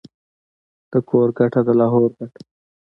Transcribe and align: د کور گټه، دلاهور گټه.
د 0.91 0.93
کور 1.09 1.27
گټه، 1.37 1.61
دلاهور 1.67 2.09
گټه. 2.17 2.41